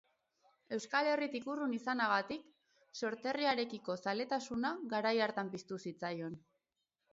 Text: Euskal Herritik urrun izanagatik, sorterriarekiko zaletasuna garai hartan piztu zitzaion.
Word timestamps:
Euskal 0.77 1.09
Herritik 1.09 1.45
urrun 1.55 1.75
izanagatik, 1.79 2.47
sorterriarekiko 3.01 3.99
zaletasuna 4.07 4.75
garai 4.97 5.15
hartan 5.29 5.55
piztu 5.55 5.83
zitzaion. 5.89 6.45